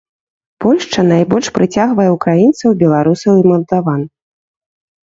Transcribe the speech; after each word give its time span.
Польшча 0.63 1.01
найбольш 1.09 1.47
прыцягвае 1.59 2.09
ўкраінцаў, 2.17 2.69
беларусаў 2.83 3.33
і 3.45 3.49
малдаван. 3.53 4.01